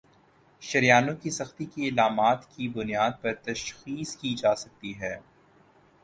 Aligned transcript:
شریانوں 0.61 1.13
کی 1.15 1.29
سختی 1.29 1.65
کی 1.65 1.87
علامات 1.89 2.47
کی 2.55 2.67
بنیاد 2.67 3.21
پر 3.21 3.33
تشخیص 3.43 4.15
کی 4.17 4.33
جاسکتی 4.35 4.93
ہے 4.99 5.15